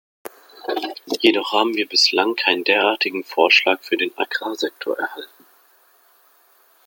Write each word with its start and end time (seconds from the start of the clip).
Jedoch 1.21 1.51
haben 1.51 1.75
wir 1.75 1.87
bislang 1.87 2.33
keinen 2.35 2.63
derartigen 2.63 3.23
Vorschlag 3.23 3.83
für 3.83 3.97
den 3.97 4.11
Agrarsektor 4.17 4.97
erhalten. 4.97 5.45